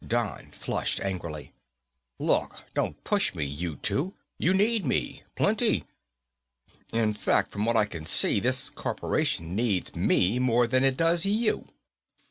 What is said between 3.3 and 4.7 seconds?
me, you two. You